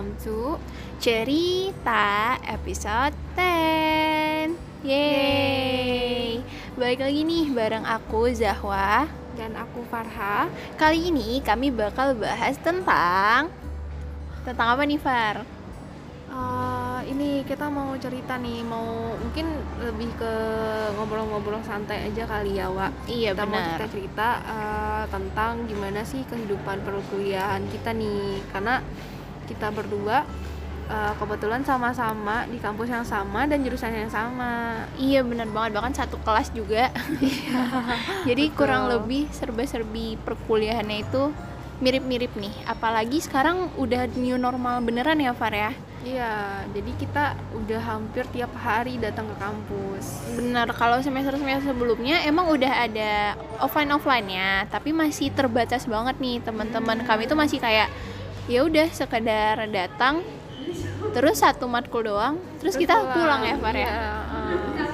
[0.00, 0.56] welcome to
[0.96, 6.40] Cerita episode 10 Yeay
[6.72, 9.04] Balik lagi nih bareng aku Zahwa
[9.36, 10.48] dan aku Farha.
[10.80, 13.52] Kali ini kami bakal bahas tentang
[14.48, 15.44] Tentang apa nih Far?
[16.32, 19.52] Uh, ini kita mau cerita nih, mau mungkin
[19.84, 20.32] lebih ke
[20.96, 23.04] ngobrol-ngobrol santai aja kali ya, Wak.
[23.04, 28.80] Iya kita mau benar cerita-cerita uh, tentang gimana sih kehidupan perkuliahan kita nih, karena
[29.50, 30.22] kita berdua
[30.86, 34.86] uh, kebetulan sama-sama di kampus yang sama dan jurusan yang sama.
[34.94, 36.94] Iya benar banget bahkan satu kelas juga
[38.28, 38.56] Jadi Betul.
[38.58, 41.34] kurang lebih serba-serbi perkuliahannya itu
[41.80, 47.80] mirip-mirip nih Apalagi sekarang udah new normal beneran ya Far ya Iya, jadi kita udah
[47.84, 50.32] hampir tiap hari datang ke kampus.
[50.32, 57.04] Benar, kalau semester-semester sebelumnya emang udah ada offline offline-nya, tapi masih terbatas banget nih teman-teman.
[57.04, 57.92] Kami tuh masih kayak
[58.50, 60.26] ya udah sekedar datang
[61.14, 63.90] terus satu matkul doang, terus, kita pulang, ya, Far ya.
[64.30, 64.86] Uh.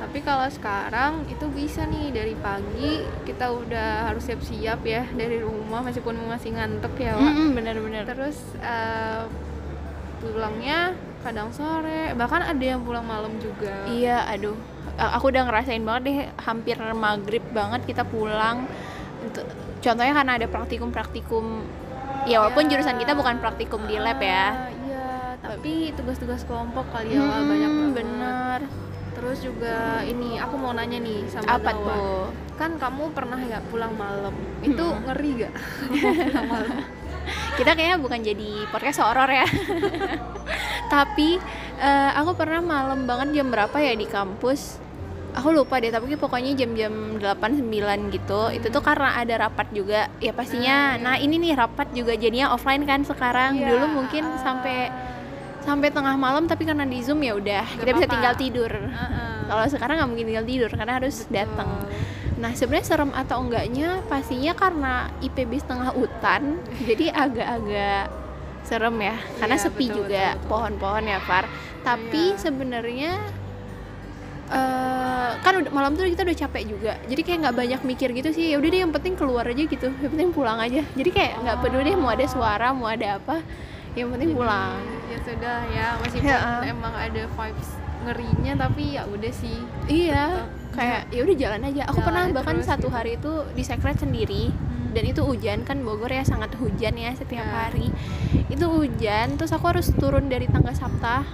[0.00, 5.80] Tapi kalau sekarang itu bisa nih dari pagi kita udah harus siap-siap ya dari rumah
[5.80, 7.32] meskipun masih ngantuk ya, Wak.
[7.32, 8.04] Mm-mm, bener-bener.
[8.04, 9.24] Terus eh,
[10.20, 10.92] pulangnya
[11.24, 13.72] kadang sore, bahkan ada yang pulang malam juga.
[13.88, 14.58] Iya, aduh.
[15.00, 18.68] Aku udah ngerasain banget deh hampir maghrib banget kita pulang.
[19.80, 21.64] Contohnya karena ada praktikum-praktikum
[22.24, 24.46] Ya walaupun jurusan kita bukan praktikum di lab ya.
[24.48, 25.06] Ah, Iya,
[25.40, 27.92] tapi tugas-tugas kelompok kali ya, Hmm, banyak banget.
[27.96, 28.58] bener.
[29.12, 31.82] Terus juga ini aku mau nanya nih sama Apa Nawa.
[31.84, 32.24] tuh?
[32.54, 34.32] Kan kamu pernah ya pulang malam.
[34.60, 35.02] Itu Hmm.
[35.04, 35.52] ngeri gak?
[35.92, 36.76] pulang malam.
[37.52, 39.46] kita kayaknya bukan jadi podcast horor ya
[40.90, 41.38] tapi
[41.78, 44.82] eh, aku pernah malam banget jam berapa ya di kampus
[45.32, 50.30] aku lupa deh tapi pokoknya jam-jam 8-9 gitu itu tuh karena ada rapat juga ya
[50.30, 54.40] pastinya nah ini nih rapat juga jadinya offline kan sekarang Iya, dulu mungkin ah.
[54.44, 54.76] sampai
[55.62, 58.12] sampai tengah malam tapi karena di zoom ya udah kita bisa apa-apa.
[58.12, 59.34] tinggal tidur Heeh.
[59.46, 61.70] kalau sekarang nggak mungkin tinggal tidur karena harus datang
[62.32, 66.58] Nah sebenarnya serem atau enggaknya pastinya karena IPB setengah hutan
[66.90, 68.10] jadi agak-agak
[68.66, 71.46] serem ya karena Iya, sepi betul, juga pohon-pohon ya Far.
[71.86, 72.42] Tapi Iya.
[72.42, 73.12] sebenarnya
[74.52, 76.92] eh kan udah malam tuh kita udah capek juga.
[77.08, 78.52] Jadi kayak nggak banyak mikir gitu sih.
[78.52, 79.88] Ya udah deh yang penting keluar aja gitu.
[79.98, 80.84] Yang penting pulang aja.
[80.92, 83.40] Jadi kayak nggak peduli deh mau ada suara mau ada apa.
[83.92, 84.76] Yang penting Jadi, pulang.
[85.08, 86.64] Ya sudah ya, meskipun Ya.
[86.64, 87.68] emang ada vibes
[88.02, 89.58] ngerinya tapi ya udah sih.
[89.86, 90.48] iya.
[90.72, 91.82] Kayak ya udah jalan aja.
[91.84, 92.96] Aku Jalan pernah aja bahkan satu gitu.
[92.96, 94.48] hari itu di sekret sendiri.
[94.92, 97.52] Dan itu hujan kan Bogor ya sangat hujan ya setiap Ya.
[97.64, 97.88] hari.
[98.48, 101.24] Itu hujan terus aku harus turun dari tangga Sapta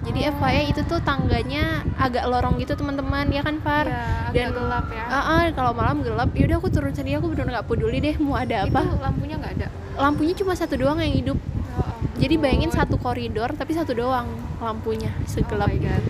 [0.00, 0.34] jadi Oh.
[0.36, 1.64] FYI itu tuh tangganya
[1.94, 3.86] agak lorong gitu teman-teman ya kan Far?
[3.86, 5.04] Ya, Dan- gelap ya.
[5.04, 6.30] Ah, ah, kalau malam gelap.
[6.32, 7.16] Yaudah aku turun sendiri.
[7.16, 9.68] Aku bener nggak peduli deh mau ada Itu apa lampunya nggak ada.
[9.96, 11.38] lampunya cuma satu doang yang hidup.
[11.38, 12.18] Ampun.
[12.18, 14.26] jadi bayangin satu koridor tapi satu doang
[14.58, 15.70] lampunya segelap.
[15.70, 16.02] Oh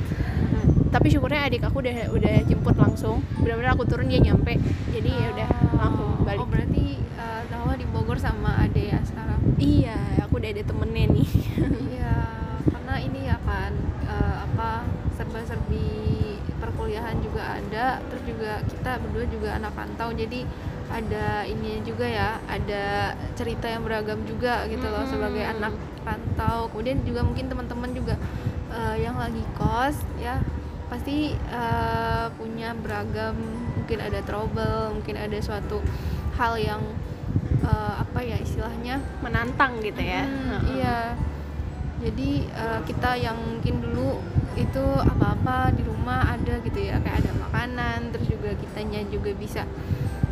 [0.88, 3.20] tapi syukurnya adik aku udah udah jemput langsung.
[3.38, 4.56] Benar-benar aku turun dia nyampe.
[4.88, 6.40] Jadi ya udah langsung balik.
[6.40, 9.36] Oh berarti uh, Zahwa di Bogor sama Ade ya sekarang.
[9.58, 11.07] iya aku udah ada temennya
[17.78, 20.42] ada, terus juga kita berdua juga anak rantau, jadi
[20.90, 25.12] ada ini juga ya, ada cerita yang beragam juga gitu loh Mm-mm.
[25.14, 26.66] sebagai anak rantau.
[26.74, 28.14] Kemudian juga mungkin teman-teman juga
[28.74, 30.42] eh, yang lagi kos ya
[30.90, 33.36] pasti eh, punya beragam,
[33.78, 35.78] mungkin ada trouble, mungkin ada suatu
[36.34, 36.82] hal yang
[37.62, 40.82] eh, apa ya istilahnya menantang gitu ya Hmm, Heeh.
[40.82, 40.98] iya.
[41.98, 44.18] Jadi eh, kita yang mungkin dulu
[44.58, 49.62] itu apa-apa di rumah ada gitu ya, kayak ada makanan, terus juga kitanya juga bisa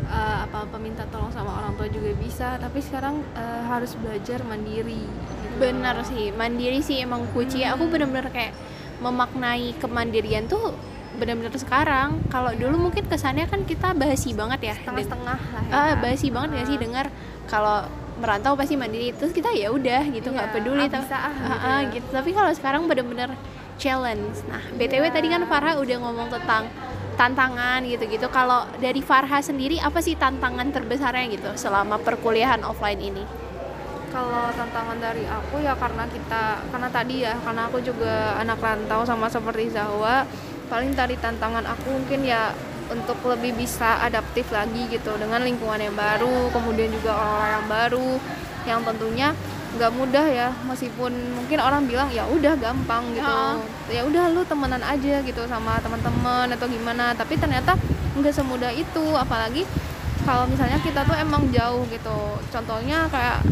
[0.07, 5.07] eh, apa-apa minta tolong sama orang tua juga bisa, tapi sekarang eh, harus belajar mandiri.
[5.07, 5.55] gitu.
[5.57, 8.53] benar sih mandiri sih emang kunci aku bener-bener kayak
[8.97, 10.77] memaknai kemandirian tuh
[11.17, 15.73] bener-bener sekarang kalau dulu mungkin kesannya kan kita basi banget ya Setengah-setengah lah ya.
[15.73, 16.83] ah basi banget gak sih Ah.
[16.83, 17.07] dengar
[17.47, 17.79] kalau
[18.17, 21.49] merantau pasti mandiri terus kita ya udah gitu nggak Iya, peduli ah, tapi ah, gitu
[21.49, 21.89] ah, ya.
[21.91, 23.31] gitu tapi kalau sekarang bener-bener
[23.77, 24.43] challenge.
[24.49, 26.69] Nah btw tadi kan Farha udah ngomong tentang
[27.17, 28.29] tantangan gitu-gitu.
[28.29, 33.25] Kalau dari Farha sendiri apa sih tantangan terbesarnya gitu selama perkuliahan offline ini?
[34.13, 39.05] Kalau tantangan dari aku ya karena kita karena tadi ya karena aku juga anak rantau
[39.05, 40.25] sama seperti Zahwa
[40.67, 42.51] paling tadi tantangan aku mungkin ya
[42.87, 48.11] untuk lebih bisa adaptif lagi gitu dengan lingkungan yang baru kemudian juga orang-orang yang baru
[48.67, 49.29] yang tentunya
[49.77, 53.37] nggak mudah ya meskipun mungkin orang bilang ya udah gampang gitu.
[53.89, 57.13] Ya udah lu temenan aja gitu sama teman-teman atau gimana.
[57.13, 57.77] Tapi ternyata
[58.13, 59.63] nggak semudah itu apalagi
[60.23, 62.19] kalau misalnya kita tuh emang jauh gitu.
[62.47, 63.45] Contohnya kayak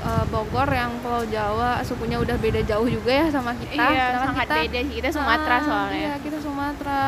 [0.00, 3.74] eh, Bogor yang Pulau Jawa sukunya udah beda jauh juga ya sama kita.
[3.74, 5.98] Iya sangat kita, beda sih kita Sumatera Ah, soalnya.
[5.98, 7.04] iya kita Sumatera.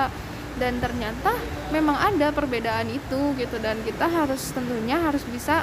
[0.55, 1.35] Dan ternyata
[1.69, 3.57] memang ada perbedaan itu gitu.
[3.59, 5.63] Dan kita harus tentunya harus bisa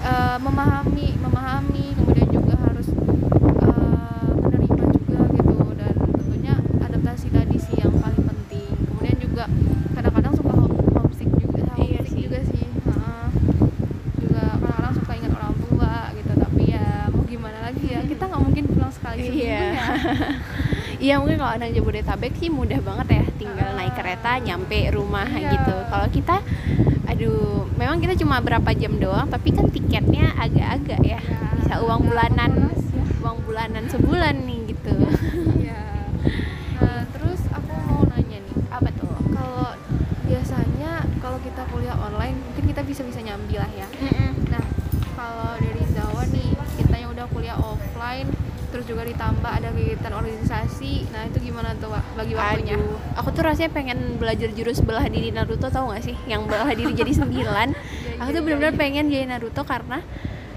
[0.00, 3.78] eh, memahami memahami kemudian juga harus eh,
[4.34, 9.44] menerima juga gitu dan tentunya adaptasi tadi sih yang paling penting kemudian juga
[9.92, 10.52] kadang-kadang suka
[10.96, 12.22] homesick juga Iya homesick sih.
[12.24, 13.26] juga sih Heeh.
[14.18, 18.42] juga kadang-kadang suka ingat orang tua gitu tapi ya mau gimana lagi ya kita nggak
[18.42, 19.60] mungkin pulang sekali seminggu Iya.
[19.60, 19.86] ya
[21.12, 25.60] Iya mungkin kalau anak Jabodetabek sih mudah banget ya tinggal naik kereta nyampe rumah Iya.
[25.60, 25.76] gitu.
[25.92, 26.40] Kalau kita
[27.04, 31.20] aduh memang kita cuma berapa jam doang tapi kan tiketnya agak-agak ya.
[31.60, 33.04] Bisa uang agak bulanan ya.
[33.20, 34.94] uang bulanan sebulan nih gitu.
[35.60, 35.84] Iya.
[36.80, 39.12] Nah, terus aku mau nanya nih, Apa tuh?
[39.36, 39.68] kalau
[40.24, 43.84] biasanya kalau kita kuliah online, mungkin kita bisa-bisa nyambi lah ya.
[44.48, 44.64] Nah,
[45.12, 47.81] kalau dari Zawa nih, kita yang udah kuliah offline,
[48.72, 52.80] terus juga ditambah ada kegiatan organisasi, nah itu gimana tuh Wak, bagi waktunya?
[52.80, 56.16] Aduh, aku tuh rasanya pengen belajar jurus belah diri Naruto tau gak sih?
[56.24, 57.68] Yang belah diri jadi sembilan.
[58.24, 58.80] aku tuh iya, benar-benar iya.
[58.80, 60.00] pengen jadi Naruto karena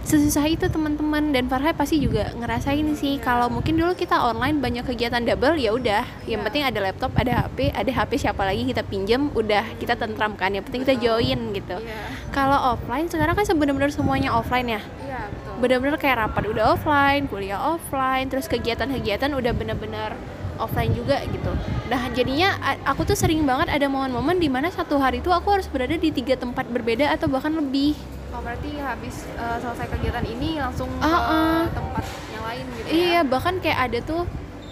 [0.05, 4.85] sesusah itu teman-teman dan Farha pasti juga ngerasain sih kalau mungkin dulu kita online banyak
[4.85, 6.45] kegiatan double ya udah yang Iya.
[6.45, 10.53] penting ada laptop ada HP ada HP siapa lagi kita pinjem udah kita tentram kan
[10.53, 11.97] yang penting kita join gitu Iya,
[12.29, 15.14] kalau offline sekarang kan sebenarnya semuanya offline ya iya.
[15.59, 20.13] Bener-bener kayak rapat udah offline, kuliah offline, terus kegiatan-kegiatan udah bener-bener
[20.55, 21.51] offline juga gitu.
[21.91, 22.55] Nah jadinya
[22.87, 26.11] aku tuh sering banget ada momen-momen di mana satu hari itu aku harus berada di
[26.11, 27.95] tiga tempat berbeda atau bahkan lebih.
[28.35, 31.61] Oh, berarti habis eh, selesai kegiatan ini langsung Ah, ah.
[31.71, 32.03] ke tempat
[32.35, 32.91] yang lain gitu ya?
[32.91, 34.23] Iya bahkan kayak ada tuh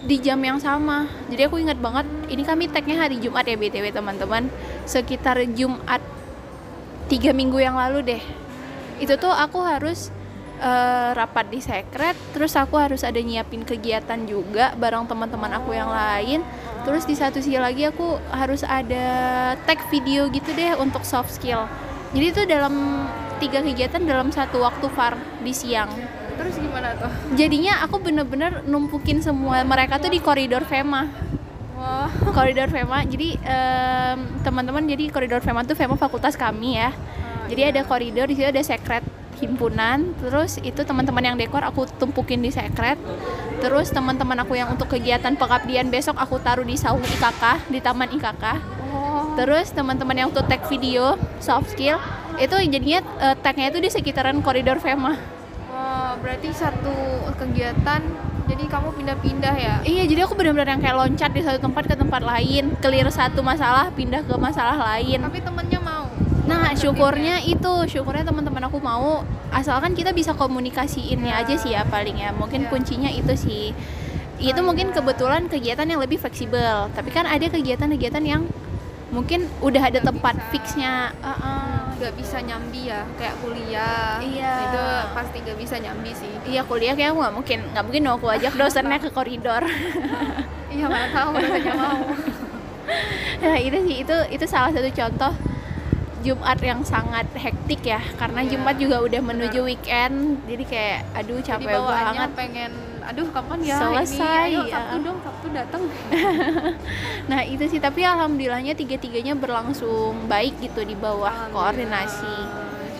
[0.03, 1.07] di jam yang sama.
[1.31, 4.51] Jadi aku ingat banget ini kami tagnya hari Jumat ya btw teman-teman.
[4.83, 6.03] Sekitar Jumat
[7.07, 8.23] tiga minggu yang lalu deh.
[8.99, 10.11] Itu tuh aku harus
[10.63, 15.91] eh, rapat di sekret, terus aku harus ada nyiapin kegiatan juga bareng teman-teman aku yang
[15.91, 16.39] lain.
[16.87, 19.05] Terus di satu sisi lagi aku harus ada
[19.67, 21.67] tag video gitu deh untuk soft skill.
[22.15, 22.73] Jadi itu dalam
[23.43, 25.91] tiga kegiatan dalam satu waktu far di siang
[26.39, 27.11] Terus gimana tuh?
[27.35, 31.11] jadinya aku bener-bener numpukin semua mereka tuh di koridor Fema
[31.75, 36.95] Wah, koridor Fema jadi em, teman-teman jadi koridor Fema tuh Fema fakultas kami ya
[37.51, 39.03] jadi ada koridor di situ ada sekret
[39.43, 42.95] himpunan terus itu teman-teman yang dekor aku tumpukin di sekret
[43.59, 48.07] terus teman-teman aku yang untuk kegiatan pengabdian besok aku taruh di saung IKK di taman
[48.15, 48.45] IKK
[48.95, 51.99] oh, terus teman-teman yang untuk tag video soft skill
[52.39, 55.19] itu jadinya eh, tagnya itu di sekitaran koridor Fema
[55.73, 56.93] Wah, berarti satu
[57.35, 58.01] kegiatan
[58.43, 59.75] jadi kamu pindah-pindah ya?
[59.87, 63.39] Iya, jadi aku benar-benar yang kayak loncat di satu tempat ke tempat lain, clear satu
[63.39, 65.23] masalah, pindah ke masalah lain.
[65.23, 65.73] Tapi temennya.
[66.43, 71.41] Nah, syukurnya itu, syukurnya teman-teman aku mau, asalkan kita bisa komunikasiinnya Ya.
[71.41, 72.35] aja sih ya paling ya.
[72.35, 72.69] Mungkin Ya.
[72.69, 73.71] kuncinya itu sih.
[74.35, 74.95] Itu Oh, mungkin iya.
[74.99, 76.91] kebetulan kegiatan yang lebih fleksibel.
[76.91, 78.43] Tapi kan ada kegiatan-kegiatan yang
[79.07, 80.49] mungkin udah ada Nggak tempat bisa.
[80.51, 80.93] fixnya.
[81.15, 81.71] Uh-uh.
[81.93, 84.53] nggak bisa nyambi ya kayak kuliah Iya.
[84.65, 84.83] itu
[85.15, 88.99] pasti nggak bisa nyambi sih Iya kuliah kayak nggak mungkin nggak mungkin aku ajak dosennya
[88.99, 89.63] ke koridor.
[90.67, 92.01] iya mana tahu rasanya mau
[93.45, 95.31] Nah itu sih itu itu salah satu contoh
[96.23, 101.37] Jumat yang sangat hektik ya karena Iya, Jumat juga udah menuju weekend jadi kayak aduh
[101.37, 102.29] jadi capek bawaannya banget.
[102.33, 102.71] pengen
[103.03, 104.73] aduh kapan ya Selesai, ini ayo ya.
[104.73, 105.81] sabtu dong sabtu datang
[107.29, 112.35] nah itu sih tapi alhamdulillahnya tiga tiganya berlangsung baik gitu di bawah koordinasi.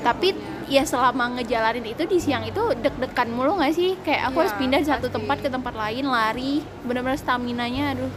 [0.01, 3.95] tapi ya selama ngejalanin itu di siang itu deg-degan mulu nggak sih?
[4.01, 5.15] Kayak aku Iya, harus pindah dari satu pasti.
[5.15, 8.11] tempat ke tempat lain lari benar-benar stamina nya aduh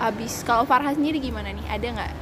[0.00, 1.64] abis kalau Farha sendiri gimana nih?
[1.64, 2.12] Ada nggak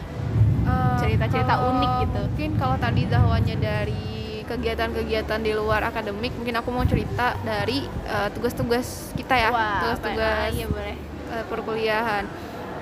[1.03, 2.21] Cerita-cerita unik gitu.
[2.23, 8.29] mungkin kalau tadi Zahwanya dari kegiatan-kegiatan di luar akademik mungkin aku mau cerita dari eh,
[8.37, 10.97] tugas-tugas kita ya Wah, tugas-tugas ah, iya boleh.
[11.33, 12.25] eh, perkuliahan.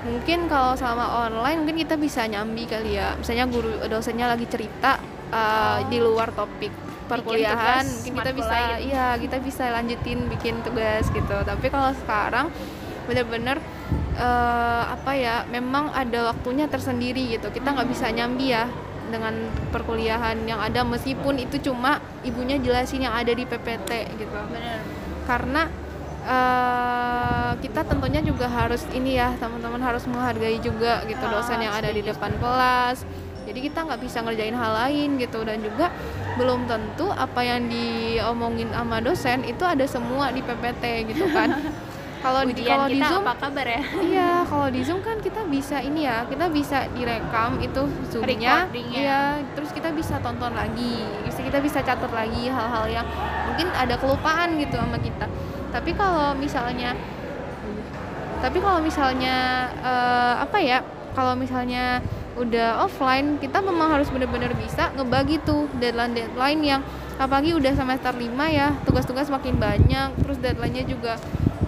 [0.00, 3.12] Mungkin kalau selama online mungkin kita bisa nyambi kali ya.
[3.20, 4.98] Misalnya guru dosennya lagi cerita
[5.30, 6.72] eh, di luar topik
[7.10, 8.86] perkuliahan mungkin kita bisa lain.
[8.86, 11.36] iya kita bisa lanjutin bikin tugas gitu.
[11.42, 12.46] Tapi kalau sekarang
[13.10, 13.58] bener-bener
[14.20, 17.48] eh, apa ya memang ada waktunya tersendiri gitu.
[17.48, 18.68] Kita nggak bisa nyambi ya
[19.10, 19.34] dengan
[19.74, 24.36] perkuliahan yang ada meskipun itu cuma ibunya jelasin yang ada di PPT gitu.
[24.52, 25.00] Bener
[25.30, 25.62] karena
[26.26, 31.74] eh, kita tentunya juga harus ini ya teman-teman harus menghargai juga gitu Ah, dosen yang
[31.74, 33.06] ada di depan kelas.
[33.46, 35.42] Jadi kita nggak bisa ngerjain hal lain gitu.
[35.46, 35.94] Dan juga
[36.38, 41.52] belum tentu apa yang diomongin sama dosen itu ada semua di PPT gitu kan
[42.20, 43.82] kalau di kalau di zoom apa kabar ya?
[44.12, 48.68] Iya kalau di zoom kan kita bisa ini ya kita bisa direkam itu zoomnya.
[48.68, 49.00] Recordingnya.
[49.00, 49.20] iya
[49.56, 53.06] terus kita bisa tonton lagi bisa kita bisa catat lagi hal-hal yang
[53.48, 55.26] mungkin ada kelupaan gitu sama kita.
[55.72, 56.92] Tapi kalau misalnya
[58.40, 60.84] tapi kalau misalnya eh, apa ya
[61.16, 62.04] kalau misalnya
[62.40, 66.80] udah offline kita memang harus benar-benar bisa ngebagi tuh deadline deadline yang
[67.20, 71.20] apalagi udah semester 5 ya tugas-tugas makin banyak terus deadline-nya juga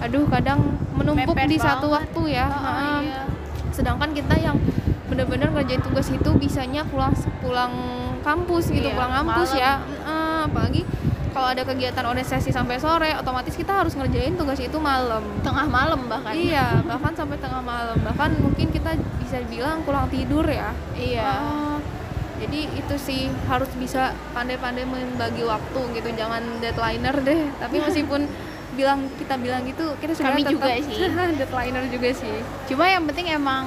[0.03, 0.61] aduh kadang
[0.93, 2.11] menumpuk Mepet di satu banget.
[2.11, 2.47] waktu ya.
[2.49, 3.23] Oh, iya.
[3.71, 4.57] sedangkan kita yang
[5.07, 7.73] benar-benar ngerjain tugas itu bisanya pulang pulang
[8.21, 9.61] kampus gitu Iya, pulang kampus malam.
[9.61, 10.83] ya Eh, apalagi
[11.31, 15.25] kalau ada kegiatan organisasi sampai sore otomatis kita harus ngerjain tugas itu malam.
[15.41, 16.33] Tengah malam bahkan.
[16.33, 17.97] Iya bahkan sampai tengah malam.
[17.99, 20.77] Bahkan mungkin kita bisa bilang kurang tidur ya.
[20.93, 21.25] Iya.
[21.25, 21.77] Ah,
[22.37, 26.09] jadi itu sih harus bisa pandai-pandai membagi waktu gitu.
[26.13, 27.41] Jangan deadlineer deh.
[27.57, 28.29] Tapi meskipun
[28.73, 30.99] bilang kita bilang gitu kita sebenarnya Kami juga tetap sih.
[31.39, 32.37] deadlineer juga sih
[32.67, 33.65] cuma yang penting emang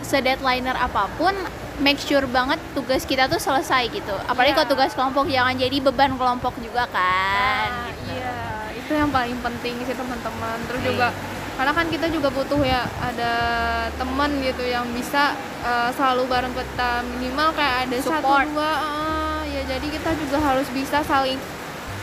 [0.00, 1.34] sedeadliner apa pun
[1.78, 4.58] make sure banget tugas kita tuh selesai gitu apalagi Iya.
[4.58, 8.12] kalau tugas kelompok jangan jadi beban kelompok juga kan Nah, gitu.
[8.12, 8.36] iya
[8.74, 10.88] itu yang paling penting sih teman-teman terus Iya.
[10.88, 11.08] juga
[11.54, 13.32] karena kan kita juga butuh ya ada
[13.92, 18.22] teman gitu yang bisa eh, selalu bareng kita minimal kayak ada Support.
[18.22, 21.38] satu dua eh, ya jadi kita juga harus bisa saling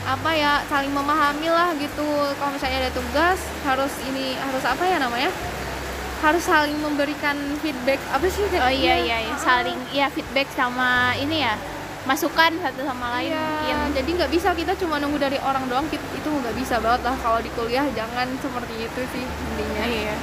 [0.06, 2.06] apa ya saling memahami lah gitu.
[2.38, 5.30] Kalau misalnya ada tugas harus ini harus apa ya namanya?
[6.22, 7.98] Harus saling memberikan feedback.
[8.14, 9.34] Apa sih oh iya iya, iya.
[9.34, 11.58] ah, saling ya feedback sama ini ya
[12.06, 13.42] masukan satu sama lain Iya,
[13.82, 13.98] mungkin.
[13.98, 17.16] jadi nggak bisa kita cuma nunggu dari orang doang itu nggak bisa banget lah.
[17.18, 19.82] Kalau di kuliah jangan seperti itu sih intinya.
[19.90, 20.16] Iya.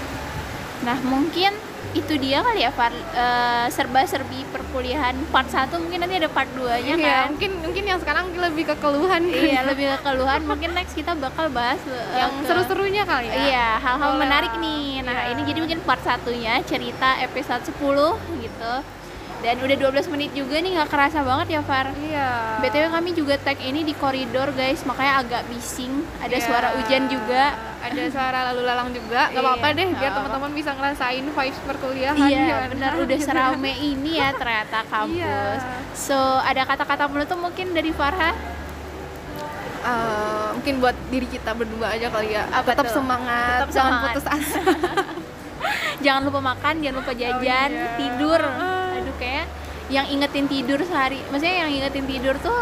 [0.88, 1.52] Nah mungkin
[1.94, 5.14] itu dia kali ya Far, eh, serba-serbi perkuliahan.
[5.30, 7.26] Part 1 mungkin nanti ada part 2 nya Iya, kan?
[7.32, 11.48] mungkin mungkin yang sekarang lebih ke keluhan Iya lebih ke keluhan mungkin next kita bakal
[11.50, 13.36] bahas eh, yang ke- seru-serunya kali ya?
[13.44, 14.22] Iya hal-hal Boleh.
[14.22, 15.02] menarik nih.
[15.02, 15.32] Nah Iya.
[15.32, 18.74] ini jadi mungkin part satunya cerita episode 10 gitu.
[19.40, 21.92] Dan udah 12 menit juga nih nggak kerasa banget ya Far.
[21.94, 22.30] Iya.
[22.58, 24.82] BTW kami juga tag ini di koridor guys.
[24.82, 25.92] Makanya agak bising.
[26.18, 26.42] Ada Iya.
[26.42, 27.52] suara hujan juga
[27.84, 30.18] ada suara lalu lalang juga nggak apa-apa Iya, deh nggak biar apa-apa.
[30.24, 33.28] teman-teman bisa ngerasain vibes perkuliahan Iya gimana benar udah gitu.
[33.28, 35.20] serame ini ya ternyata kampus.
[35.20, 35.38] Iya.
[35.94, 38.32] So ada kata-kata penutup mungkin dari Farha?
[39.84, 42.96] Eh, mungkin buat diri kita berdua aja kali ya Apa tetap tuh?
[42.96, 44.08] semangat Tetap jangan semangat.
[44.10, 44.60] putus asa
[46.06, 47.96] Jangan lupa makan, jangan lupa jajan, iya.
[47.96, 48.42] tidur.
[48.42, 49.46] Aduh kayak
[49.88, 52.60] yang ingetin tidur sehari, maksudnya yang ingetin tidur tuh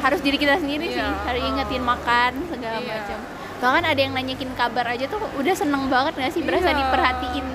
[0.00, 1.14] harus diri kita sendiri sih, Iya.
[1.20, 2.90] harus ingetin makan segala Iya.
[2.92, 3.18] macam.
[3.60, 6.78] Bahkan ada yang nanyakin kabar aja tuh udah seneng banget gak sih berasa Iya.
[6.80, 7.46] diperhatiin.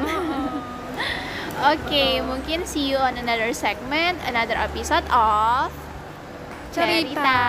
[1.73, 5.73] Oke, mungkin see you on another segment, another episode of
[6.69, 7.39] Cerita.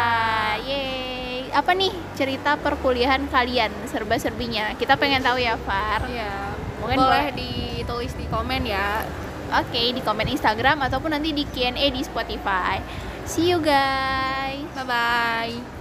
[0.62, 1.50] Yeay.
[1.50, 4.78] Apa nih cerita perkuliahan kalian serba-serbinya?
[4.78, 6.06] Kita pengen tahu ya, Far.
[6.06, 6.54] Iya.
[6.78, 9.02] Mungkin boleh boleh- ditulis di komen ya
[9.48, 12.82] Oke, di komen Instagram ataupun nanti di Q&A di Spotify.
[13.26, 14.62] See you guys.
[14.74, 15.75] bye bye